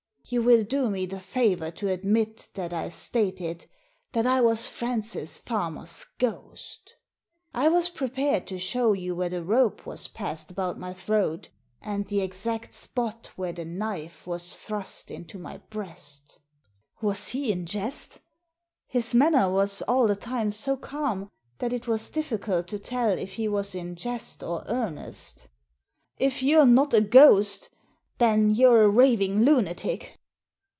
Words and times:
You 0.25 0.43
will 0.43 0.63
do 0.63 0.89
me 0.89 1.07
the 1.07 1.19
favour 1.19 1.71
to 1.71 1.89
admit 1.89 2.49
that 2.53 2.71
I 2.71 2.87
stated 2.87 3.65
that 4.13 4.25
I 4.25 4.39
was 4.39 4.65
Francis 4.67 5.39
Farmer's 5.39 6.05
ghost 6.19 6.95
I 7.53 7.67
was 7.67 7.89
prepared 7.89 8.47
to 8.47 8.59
show 8.59 8.93
you 8.93 9.13
where 9.13 9.27
the 9.29 9.43
rope 9.43 9.85
was 9.85 10.07
passed 10.07 10.49
about 10.49 10.79
my 10.79 10.93
throat 10.93 11.49
and 11.81 12.07
the 12.07 12.21
exact 12.21 12.71
spot 12.71 13.31
where 13.35 13.51
the 13.51 13.65
knife 13.65 14.25
was 14.25 14.57
thrust 14.57 15.09
into 15.11 15.37
my 15.37 15.57
breast" 15.57 16.37
Was 17.01 17.29
he 17.29 17.51
in 17.51 17.65
jest? 17.65 18.21
His 18.87 19.13
manner 19.13 19.51
was 19.51 19.81
all 19.81 20.07
the 20.07 20.15
time 20.15 20.53
so 20.53 20.77
calm 20.77 21.29
that 21.57 21.73
it 21.73 21.87
was 21.89 22.09
difficult 22.11 22.67
to 22.69 22.79
tell 22.79 23.09
if 23.09 23.33
he 23.33 23.49
was 23.49 23.75
in 23.75 23.95
jest 23.97 24.43
or 24.43 24.63
earnest" 24.67 25.49
If 26.17 26.41
you're 26.41 26.67
not 26.67 26.93
a 26.93 27.01
ghost 27.01 27.69
then 28.17 28.51
youVe 28.53 28.79
a 28.85 28.89
raving 28.89 29.41
lunatic." 29.43 30.15